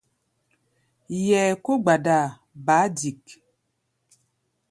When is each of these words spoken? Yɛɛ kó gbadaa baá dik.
Yɛɛ 1.27 1.53
kó 1.63 1.73
gbadaa 1.83 2.25
baá 2.65 2.85
dik. 2.97 3.23